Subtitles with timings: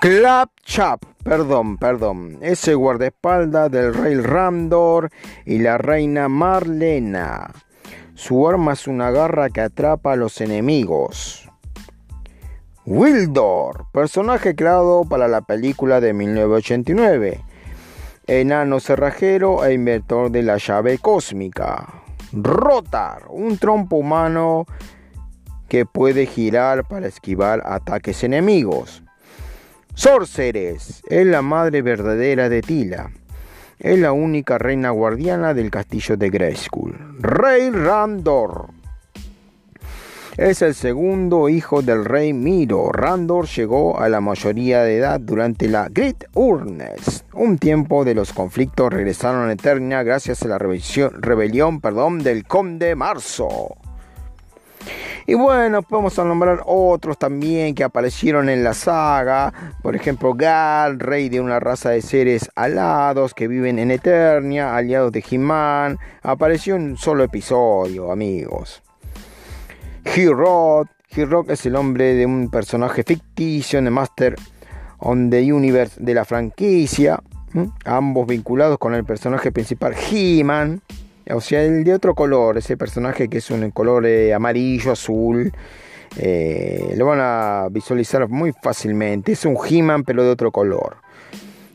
[0.00, 5.10] Clapchap, perdón, perdón, ese guardaespaldas del rey Randor
[5.44, 7.52] y la reina Marlena.
[8.14, 11.46] Su arma es una garra que atrapa a los enemigos.
[12.86, 17.44] Wildor, personaje creado para la película de 1989.
[18.26, 22.02] Enano cerrajero e inventor de la llave cósmica.
[22.32, 24.64] Rotar, un trompo humano
[25.68, 29.02] que puede girar para esquivar ataques enemigos.
[30.00, 33.10] Sorceres, es la madre verdadera de Tila.
[33.78, 37.18] Es la única reina guardiana del castillo de Grayskull.
[37.18, 38.68] Rey Randor.
[40.38, 42.90] Es el segundo hijo del rey Miro.
[42.92, 47.26] Randor llegó a la mayoría de edad durante la Great Urnes.
[47.34, 52.46] Un tiempo de los conflictos regresaron a Eternia gracias a la rebelión, rebelión perdón, del
[52.46, 53.76] conde Marzo.
[55.26, 59.52] Y bueno, podemos nombrar otros también que aparecieron en la saga.
[59.82, 65.12] Por ejemplo, Gal, rey de una raza de seres alados que viven en Eternia, aliados
[65.12, 65.98] de He-Man.
[66.22, 68.82] Apareció en un solo episodio, amigos.
[70.04, 70.86] He-Rod.
[71.14, 74.36] He-Rod es el nombre de un personaje ficticio de Master
[74.98, 77.20] on the Universe de la franquicia.
[77.84, 80.82] Ambos vinculados con el personaje principal He-Man.
[81.34, 85.52] O sea, el de otro color, ese personaje que es un color eh, amarillo, azul.
[86.16, 89.32] Eh, lo van a visualizar muy fácilmente.
[89.32, 90.96] Es un He-Man, pero de otro color.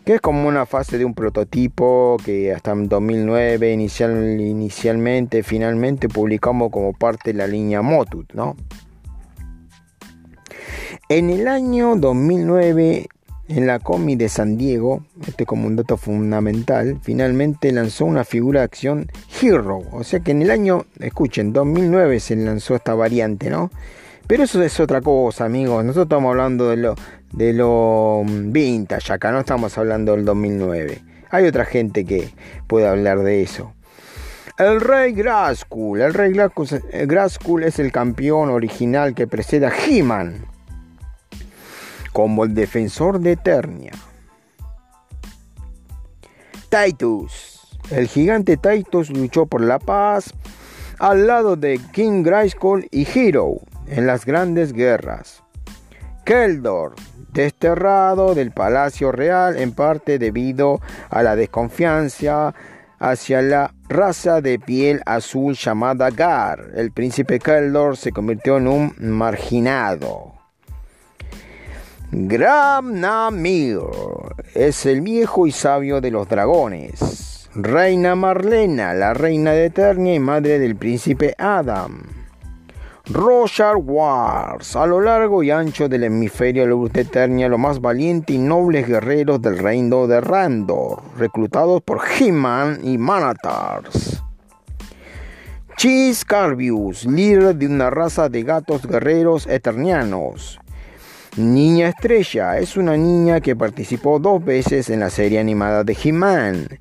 [0.03, 6.09] Que es como una fase de un prototipo que hasta en 2009 inicial, inicialmente, finalmente
[6.09, 8.55] publicamos como parte de la línea Motut, ¿no?
[11.09, 13.07] En el año 2009
[13.47, 18.61] en la Comi de San Diego, este como un dato fundamental, finalmente lanzó una figura
[18.61, 19.83] de acción Hero.
[19.91, 23.69] O sea que en el año, escuchen, 2009 se lanzó esta variante, ¿no?
[24.27, 25.85] Pero eso es otra cosa, amigos.
[25.85, 26.95] Nosotros estamos hablando de lo,
[27.31, 30.99] de lo mm, vintage acá, no estamos hablando del 2009.
[31.29, 32.29] Hay otra gente que
[32.67, 33.73] puede hablar de eso.
[34.57, 36.01] El Rey Graskul.
[36.01, 40.54] El Rey Graskul es el campeón original que precede a He-Man
[42.15, 43.91] como el defensor de Eternia.
[46.69, 47.67] Titus.
[47.91, 50.33] El gigante Titus luchó por la paz
[50.97, 53.55] al lado de King Grayskull y Hero
[53.87, 55.43] en las grandes guerras.
[56.23, 56.95] Keldor,
[57.33, 62.55] desterrado del palacio real en parte debido a la desconfianza
[62.97, 66.71] hacia la raza de piel azul llamada Gar.
[66.75, 70.34] El príncipe Keldor se convirtió en un marginado.
[72.11, 73.79] Gramnamir
[74.53, 77.49] es el viejo y sabio de los dragones.
[77.55, 82.03] Reina Marlena, la reina de Eternia y madre del príncipe Adam.
[83.07, 88.35] Roger Wars, a lo largo y ancho del hemisferio luz de Eternia, los más valientes
[88.35, 94.23] y nobles guerreros del reino de Randor, reclutados por He-Man y Manatars.
[95.77, 100.59] Chis Carvius, líder de una raza de gatos guerreros eternianos.
[101.37, 106.79] Niña Estrella es una niña que participó dos veces en la serie animada de He-Man.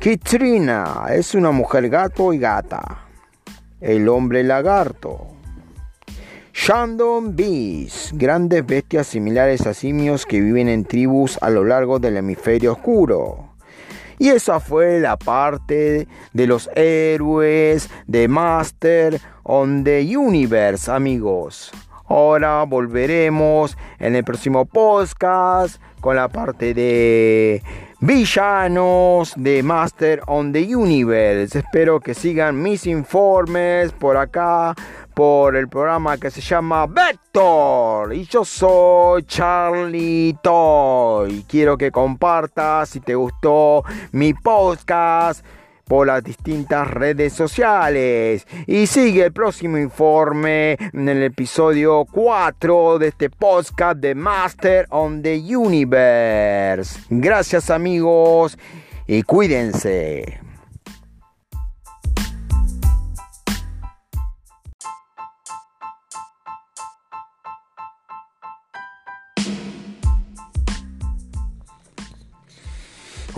[0.00, 3.06] Kitrina es una mujer gato y gata.
[3.80, 5.28] El hombre lagarto.
[6.52, 12.16] Shandon Beast, grandes bestias similares a simios que viven en tribus a lo largo del
[12.16, 13.50] hemisferio oscuro.
[14.18, 21.70] Y esa fue la parte de los héroes de Master on the Universe, amigos.
[22.08, 27.62] Ahora volveremos en el próximo podcast con la parte de
[27.98, 31.58] villanos de Master on the Universe.
[31.58, 34.74] Espero que sigan mis informes por acá,
[35.14, 38.14] por el programa que se llama Vector.
[38.14, 41.44] Y yo soy Charlie Toy.
[41.48, 45.44] Quiero que compartas si te gustó mi podcast
[45.86, 48.46] por las distintas redes sociales.
[48.66, 55.22] Y sigue el próximo informe en el episodio 4 de este podcast de Master on
[55.22, 57.00] the Universe.
[57.08, 58.58] Gracias amigos
[59.06, 60.40] y cuídense.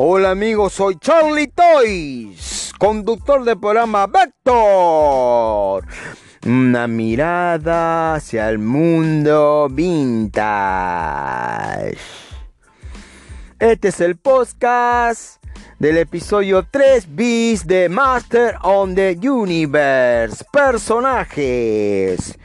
[0.00, 5.84] Hola amigos, soy Charlie Toys, conductor del programa Vector.
[6.46, 10.38] Una mirada hacia el mundo vintage.
[13.58, 15.44] Este es el podcast
[15.80, 20.44] del episodio 3 bis de Master on the Universe.
[20.52, 22.38] Personajes.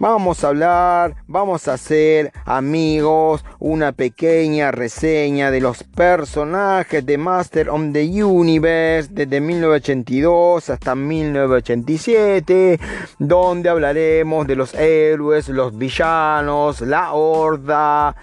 [0.00, 7.68] Vamos a hablar, vamos a hacer amigos, una pequeña reseña de los personajes de Master
[7.68, 12.78] of the Universe desde 1982 hasta 1987,
[13.18, 18.14] donde hablaremos de los héroes, los villanos, la horda.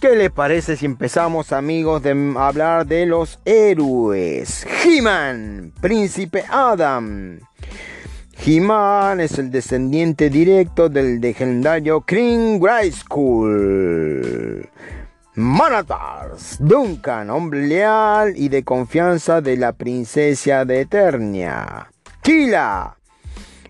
[0.00, 4.66] ¿Qué les parece si empezamos amigos de hablar de los héroes?
[4.84, 7.38] He-Man, Príncipe Adam.
[8.44, 12.60] He-Man es el descendiente directo del legendario King
[12.90, 14.68] School.
[15.36, 21.88] Manatars, Duncan, hombre leal y de confianza de la princesa de Eternia.
[22.20, 22.96] Kila,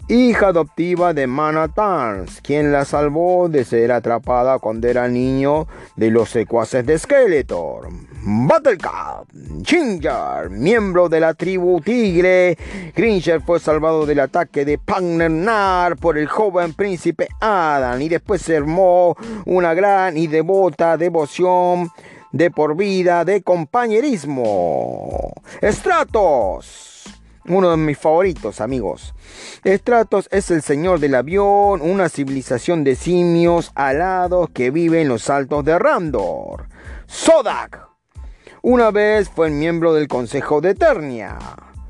[0.09, 5.67] hija adoptiva de Manatars, quien la salvó de ser atrapada cuando era niño
[5.97, 7.89] de los secuaces de Skeletor.
[8.25, 9.27] Battlecat,
[9.65, 12.57] Ginger, miembro de la tribu Tigre.
[12.95, 18.57] Gringer fue salvado del ataque de Pagnernar por el joven príncipe Adam y después se
[18.57, 19.17] armó
[19.47, 21.91] una gran y devota devoción
[22.33, 25.33] de por vida de compañerismo.
[25.63, 26.82] Stratos
[27.49, 29.15] uno de mis favoritos, amigos.
[29.65, 35.29] Stratos es el señor del avión, una civilización de simios alados que vive en los
[35.31, 36.67] altos de Randor.
[37.07, 37.89] Sodak.
[38.63, 41.39] Una vez fue miembro del Consejo de Eternia.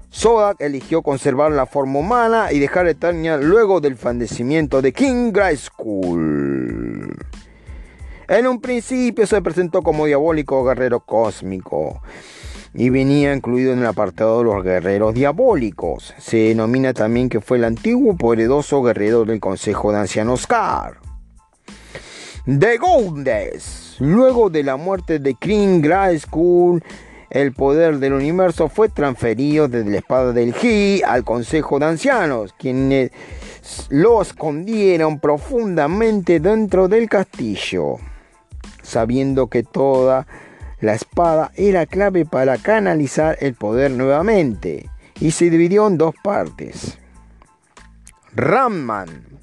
[0.09, 7.15] Sodak eligió conservar la forma humana y dejar Eternia luego del fallecimiento de King Grayskull.
[8.29, 12.01] En un principio se presentó como diabólico guerrero cósmico
[12.75, 16.15] y venía incluido en el apartado de los guerreros diabólicos.
[16.19, 20.99] Se denomina también que fue el antiguo poderoso guerrero del Consejo de Ancianos Car.
[22.47, 23.97] The Goldes.
[24.01, 25.83] Luego de la muerte de King
[26.19, 26.83] School,
[27.31, 32.55] el poder del universo fue transferido desde la espada del Gi al Consejo de Ancianos,
[32.59, 33.11] quienes
[33.91, 37.99] lo escondieron profundamente dentro del castillo,
[38.83, 40.27] sabiendo que toda
[40.83, 44.91] la espada era clave para canalizar el poder nuevamente
[45.21, 46.99] y se dividió en dos partes.
[48.35, 49.39] Ramman,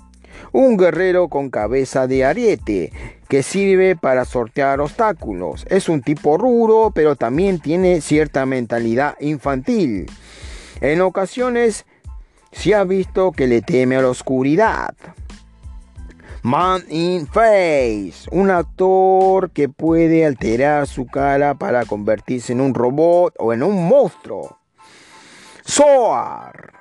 [0.52, 2.92] un guerrero con cabeza de ariete
[3.30, 5.66] que sirve para sortear obstáculos.
[5.70, 10.08] Es un tipo rudo, pero también tiene cierta mentalidad infantil.
[10.82, 11.86] En ocasiones
[12.52, 14.94] se ha visto que le teme a la oscuridad.
[16.42, 23.36] Man in Face, un actor que puede alterar su cara para convertirse en un robot
[23.38, 24.58] o en un monstruo.
[25.66, 26.72] Soar,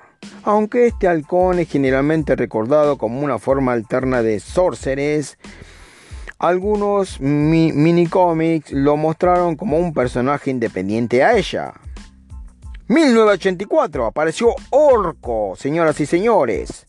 [0.44, 5.38] aunque este halcón es generalmente recordado como una forma alterna de Sorceress,
[6.38, 11.74] algunos minicómics lo mostraron como un personaje independiente a ella.
[12.86, 16.87] 1984 apareció Orco, señoras y señores.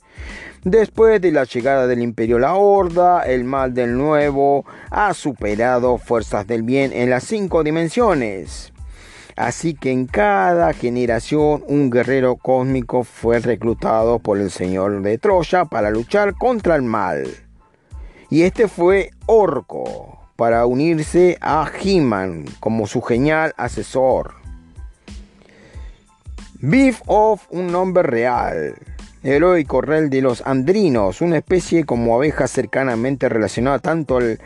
[0.66, 6.48] Después de la llegada del imperio La Horda, el mal del nuevo ha superado fuerzas
[6.48, 8.74] del bien en las cinco dimensiones.
[9.38, 15.64] Así que en cada generación un guerrero cósmico fue reclutado por el señor de Troya
[15.64, 17.26] para luchar contra el mal.
[18.30, 24.34] Y este fue Orco, para unirse a He-Man como su genial asesor.
[26.60, 28.76] Beef of un nombre real
[29.24, 34.40] heroico rey de los andrinos, una especie como abeja cercanamente relacionada tanto al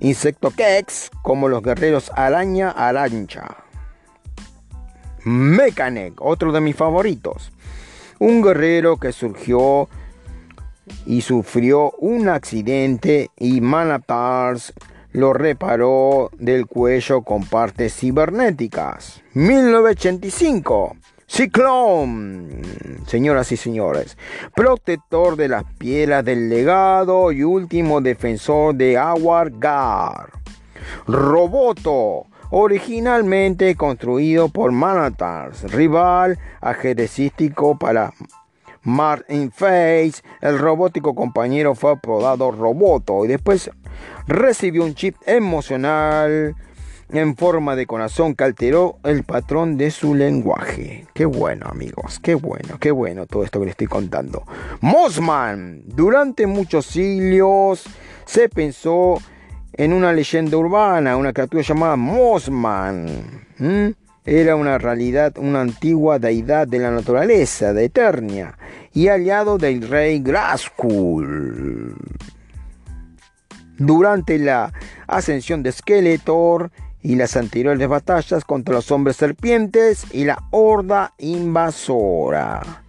[0.00, 3.56] insecto Kex como los guerreros araña arancha.
[5.24, 7.50] Mechanic, otro de mis favoritos.
[8.18, 9.88] Un guerrero que surgió
[11.06, 14.74] y sufrió un accidente y Manatars
[15.12, 19.22] lo reparó del cuello con partes cibernéticas.
[19.32, 20.96] 1985.
[21.26, 22.62] Ciclón,
[23.06, 24.18] señoras y señores,
[24.54, 30.30] protector de las piedras del legado y último defensor de Gar.
[31.06, 38.12] Roboto, originalmente construido por Manatars, rival ajedrecístico para
[38.82, 43.70] Martin Face, el robótico compañero fue apodado Roboto y después
[44.26, 46.54] recibió un chip emocional
[47.10, 51.06] en forma de corazón que alteró el patrón de su lenguaje.
[51.14, 54.44] Qué bueno, amigos, qué bueno, qué bueno todo esto que les estoy contando.
[54.80, 57.84] Mossman, durante muchos siglos
[58.24, 59.18] se pensó
[59.72, 63.06] en una leyenda urbana, una criatura llamada Mossman.
[64.26, 68.56] Era una realidad, una antigua deidad de la naturaleza, de Eternia,
[68.94, 71.94] y aliado del rey Graskul.
[73.76, 74.72] Durante la
[75.06, 76.70] ascensión de Skeletor,
[77.04, 82.82] y las anteriores batallas contra los hombres serpientes y la horda invasora.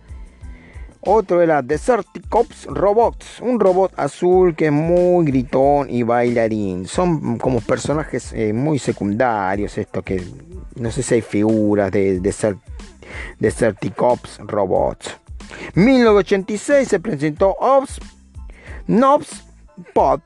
[1.01, 6.87] Otro era Deserticops Robots, un robot azul que es muy gritón y bailarín.
[6.87, 10.23] Son como personajes eh, muy secundarios, esto que
[10.75, 12.19] no sé si hay figuras de
[13.37, 15.19] Deserticops Robots.
[15.75, 17.99] 1986 se presentó Ops,
[18.87, 19.43] Nobs
[19.93, 20.21] Pop,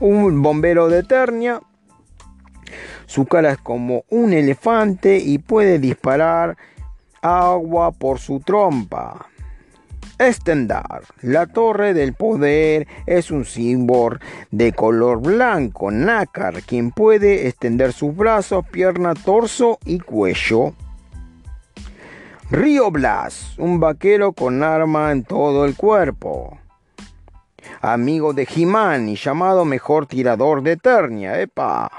[0.00, 1.60] un bombero de Eternia.
[3.06, 6.56] Su cara es como un elefante y puede disparar
[7.20, 9.26] agua por su trompa.
[10.18, 11.02] Estendar.
[11.22, 14.18] La torre del poder es un símbolo
[14.50, 20.74] de color blanco, nácar, quien puede extender sus brazos, pierna, torso y cuello.
[22.50, 26.58] Río Blas, un vaquero con arma en todo el cuerpo.
[27.82, 31.90] Amigo de He-Man y llamado mejor tirador de Eternia, epa.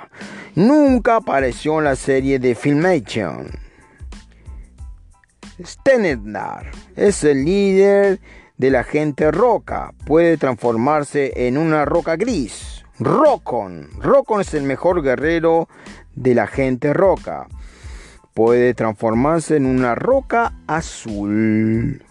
[0.56, 3.52] Nunca apareció en la serie de Filmation.
[5.62, 8.22] Stenednar es el líder
[8.58, 9.94] de la gente roca.
[10.06, 12.86] Puede transformarse en una roca gris.
[13.00, 13.90] Rokon.
[14.00, 15.68] Rokon es el mejor guerrero
[16.16, 17.48] de la gente roca.
[18.34, 22.02] Puede transformarse en una roca azul.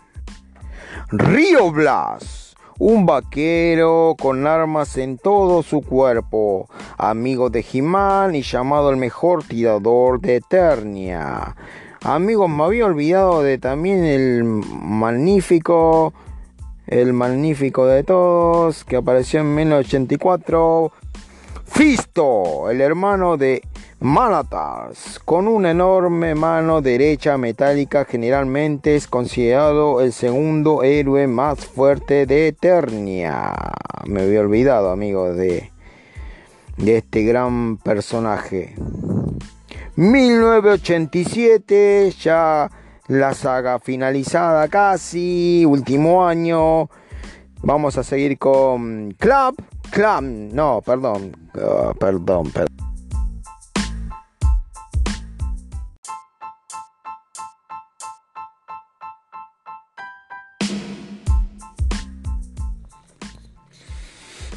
[1.11, 2.42] Río Blas.
[2.85, 6.69] Un vaquero con armas en todo su cuerpo.
[6.99, 11.55] Amigo de Jimán y llamado el mejor tirador de Eternia.
[12.03, 16.13] Amigos, me había olvidado de también el magnífico,
[16.89, 20.91] el magnífico de todos, que apareció en 1984.
[21.65, 23.63] Fisto, el hermano de
[24.03, 32.27] Manatas, con una enorme mano derecha metálica, generalmente es considerado el segundo héroe más fuerte
[32.27, 33.53] de Eternia.
[34.07, 35.71] Me había olvidado, amigos, de,
[36.79, 38.75] de este gran personaje.
[39.95, 42.69] 1987, ya
[43.07, 46.91] la saga finalizada casi, último año.
[47.63, 49.55] Vamos a seguir con Club,
[49.93, 52.82] Club, no, perdón, ah, perdón, perdón.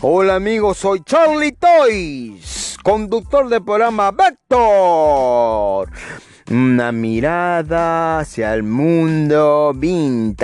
[0.08, 5.90] Hola amigos, soy Charlie Toys conductor del programa Vector.
[6.52, 10.44] Una mirada hacia el mundo vintage.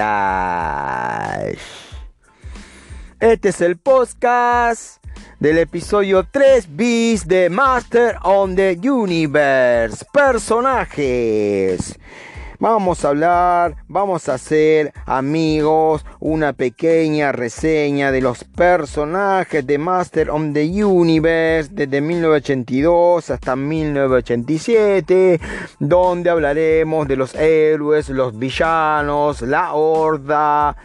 [3.19, 5.05] Este es el podcast
[5.39, 10.03] del episodio 3 bis de Master on the Universe.
[10.11, 11.99] Personajes.
[12.61, 20.29] Vamos a hablar, vamos a hacer amigos, una pequeña reseña de los personajes de Master
[20.29, 25.41] of the Universe desde 1982 hasta 1987,
[25.79, 30.77] donde hablaremos de los héroes, los villanos, la horda.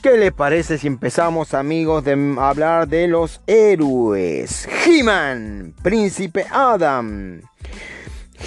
[0.00, 4.68] ¿Qué les parece si empezamos amigos de hablar de los héroes?
[4.86, 7.40] He-Man, Príncipe Adam.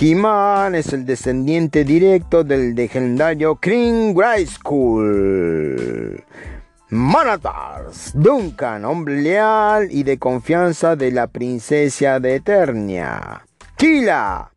[0.01, 4.15] He-Man es el descendiente directo del legendario King
[4.45, 6.23] School.
[6.87, 13.45] Manatars, Duncan, hombre leal y de confianza de la princesa de Eternia.
[13.75, 14.49] Kila,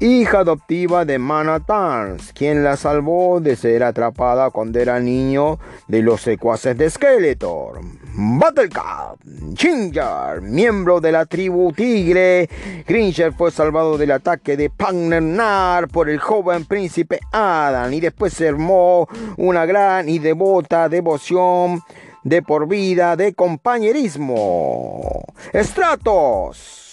[0.00, 6.20] hija adoptiva de Manatars, quien la salvó de ser atrapada cuando era niño de los
[6.20, 7.80] secuaces de Skeletor.
[8.14, 9.18] Battlecat,
[9.54, 12.48] Ginger, miembro de la tribu Tigre.
[12.86, 18.48] Gringer fue salvado del ataque de Pagnernar por el joven príncipe Adam y después se
[18.48, 21.82] armó una gran y devota devoción
[22.22, 25.24] de por vida de compañerismo.
[25.54, 26.85] Stratos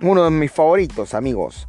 [0.00, 1.66] uno de mis favoritos, amigos.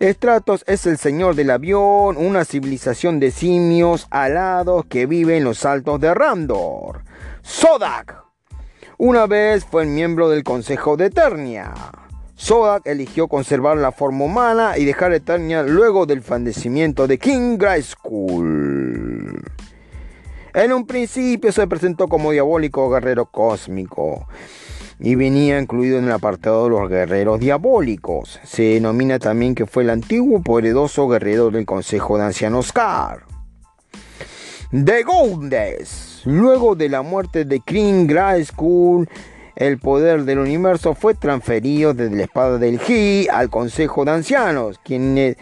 [0.00, 5.64] Stratos es el señor del avión, una civilización de simios alados que vive en los
[5.64, 7.04] altos de Randor.
[7.42, 8.22] Sodak.
[8.98, 11.72] Una vez fue miembro del Consejo de Eternia.
[12.34, 19.42] Sodak eligió conservar la forma humana y dejar Eternia luego del fallecimiento de King School.
[20.52, 24.26] En un principio se presentó como diabólico guerrero cósmico
[25.00, 28.38] y venía incluido en el apartado de los guerreros diabólicos.
[28.44, 33.24] Se denomina también que fue el antiguo poderoso guerrero del Consejo de Ancianos Car.
[34.70, 36.22] The Goldes.
[36.26, 38.08] Luego de la muerte de King
[38.44, 39.08] School,
[39.56, 44.78] el poder del universo fue transferido desde la espada del Ji al Consejo de Ancianos,
[44.84, 45.36] quienes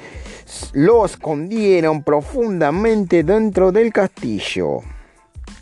[0.73, 4.81] lo escondieron profundamente dentro del castillo,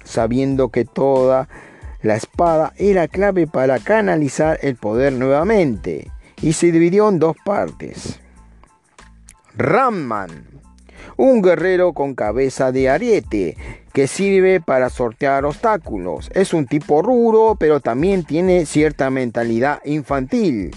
[0.04, 1.48] sabiendo que toda
[2.02, 6.10] la espada era clave para canalizar el poder nuevamente
[6.42, 8.20] y se dividió en dos partes.
[9.56, 10.46] Ramman,
[11.16, 13.56] un guerrero con cabeza de ariete,
[13.92, 16.30] que sirve para sortear obstáculos.
[16.34, 20.72] Es un tipo rudo, pero también tiene cierta mentalidad infantil.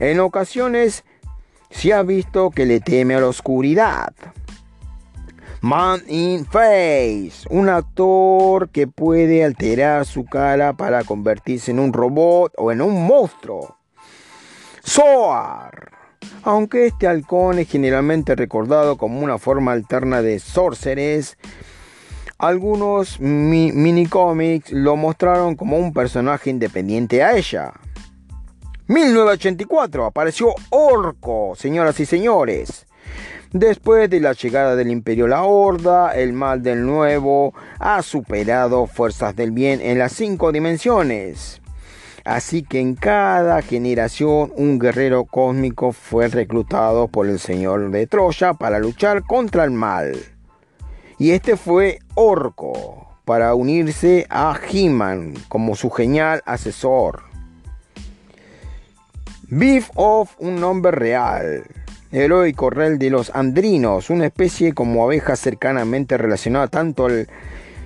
[0.00, 1.04] En ocasiones
[1.70, 4.12] se ha visto que le teme a la oscuridad.
[5.62, 12.54] Man in Face, un actor que puede alterar su cara para convertirse en un robot
[12.56, 13.76] o en un monstruo.
[14.82, 15.92] Soar.
[16.44, 21.36] Aunque este halcón es generalmente recordado como una forma alterna de Sorceress,
[22.38, 27.74] algunos mini cómics lo mostraron como un personaje independiente a ella.
[28.86, 32.86] 1984 apareció Orco, señoras y señores.
[33.52, 39.34] Después de la llegada del Imperio La Horda, el mal del nuevo ha superado fuerzas
[39.34, 41.60] del bien en las cinco dimensiones.
[42.24, 48.54] Así que en cada generación un guerrero cósmico fue reclutado por el Señor de Troya
[48.54, 50.14] para luchar contra el mal.
[51.18, 57.24] Y este fue Orco, para unirse a He-Man como su genial asesor.
[59.48, 61.64] Beef of un nombre real
[62.12, 67.28] heroico rey de los andrinos, una especie como abeja cercanamente relacionada tanto al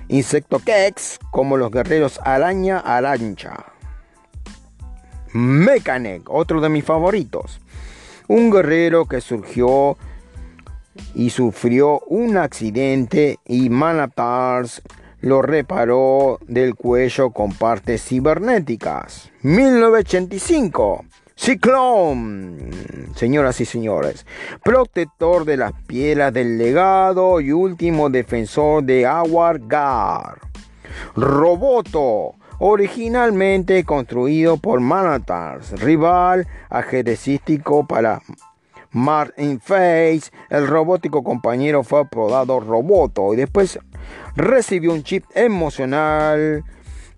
[0.07, 3.65] insecto Kex como los guerreros araña arancha.
[5.33, 7.59] Mechanic, otro de mis favoritos.
[8.27, 9.97] Un guerrero que surgió
[11.13, 14.81] y sufrió un accidente y Manatars
[15.21, 19.31] lo reparó del cuello con partes cibernéticas.
[19.41, 21.05] 1985.
[21.37, 22.71] Ciclón,
[23.15, 24.25] señoras y señores,
[24.63, 30.39] protector de las piedras del legado y último defensor de Awargar.
[31.13, 38.21] Roboto, originalmente construido por Manatars, rival ajedrecístico para
[38.91, 43.77] Martin Face, el robótico compañero fue apodado Roboto y después
[44.37, 46.63] recibió un chip emocional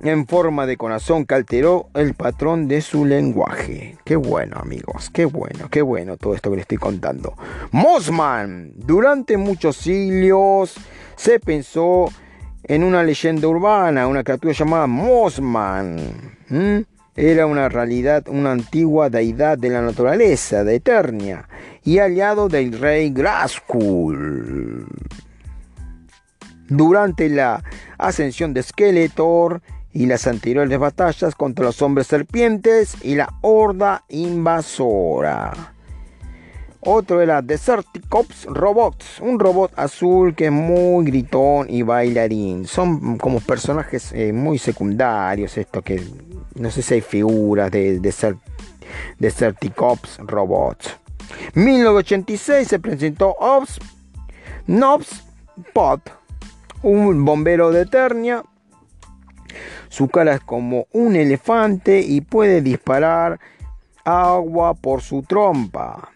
[0.02, 3.98] en forma de corazón que alteró el patrón de su lenguaje.
[4.04, 7.34] Qué bueno, amigos, qué bueno, qué bueno todo esto que les estoy contando.
[7.72, 10.76] Mossman, durante muchos siglos
[11.16, 12.10] se pensó
[12.64, 15.98] en una leyenda urbana, una criatura llamada Mossman.
[17.16, 21.50] Era una realidad, una antigua deidad de la naturaleza, de Eternia,
[21.84, 24.86] y aliado del rey Graskul.
[26.70, 27.64] Durante la
[27.98, 29.62] ascensión de Skeletor,
[29.98, 35.74] y las anteriores batallas contra los hombres serpientes y la horda invasora.
[36.82, 42.68] Otro era Deserticops Robots, un robot azul que es muy gritón y bailarín.
[42.68, 46.00] Son como personajes eh, muy secundarios, esto que
[46.54, 48.00] no sé si hay figuras de
[49.18, 50.96] Deserticops Robots.
[51.56, 53.80] 1986 se presentó Ops
[54.68, 55.24] Nobs
[55.74, 56.02] Pot,
[56.84, 58.44] un bombero de Eternia
[59.90, 63.40] su cara es como un elefante y puede disparar
[64.04, 66.10] agua por su trompa.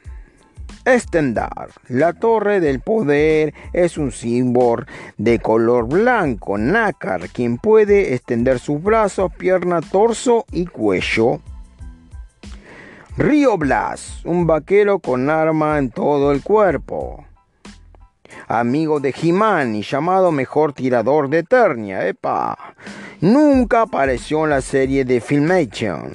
[0.86, 1.70] Estendar.
[1.90, 4.86] La torre del poder es un símbolo
[5.18, 11.40] de color blanco, nácar, quien puede extender sus brazos, pierna, torso y cuello.
[13.18, 17.26] Río Blas, un vaquero con arma en todo el cuerpo
[18.48, 22.08] amigo de He-Man y llamado mejor tirador de Eternia.
[22.08, 22.58] Epa.
[23.22, 26.14] Nunca apareció en la serie de Filmation.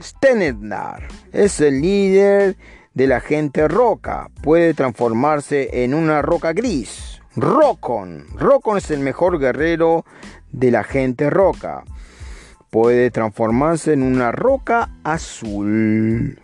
[0.00, 2.56] Stenedar es el líder
[2.94, 4.28] de la gente roca.
[4.42, 7.20] Puede transformarse en una roca gris.
[7.36, 8.26] Rokon.
[8.36, 10.04] Rokon es el mejor guerrero
[10.50, 11.84] de la gente roca.
[12.70, 16.40] Puede transformarse en una roca azul.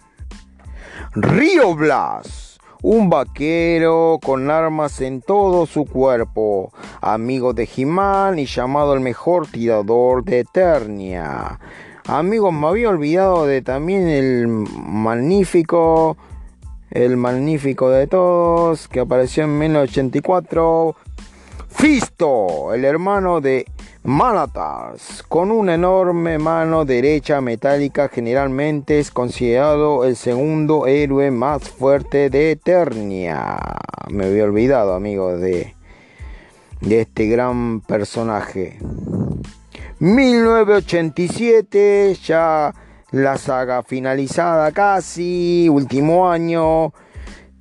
[1.15, 2.48] Río Blas
[2.83, 9.47] un vaquero con armas en todo su cuerpo, amigo de Jimán y llamado el mejor
[9.47, 11.59] tirador de Eternia.
[12.07, 16.17] Amigos, me había olvidado de también el magnífico,
[16.91, 20.97] el magnífico de todos, que apareció en 1984,
[21.69, 23.67] Fisto, el hermano de
[24.09, 32.31] Manatars, con una enorme mano derecha metálica, generalmente es considerado el segundo héroe más fuerte
[32.31, 33.59] de Eternia.
[34.09, 35.75] Me había olvidado, amigos, de,
[36.81, 38.79] de este gran personaje.
[39.99, 42.75] 1987, ya
[43.11, 46.95] la saga finalizada casi, último año.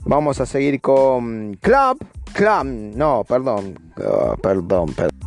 [0.06, 1.98] Vamos a seguir con Club.
[2.32, 5.27] Club, no, perdón, ah, perdón, perdón.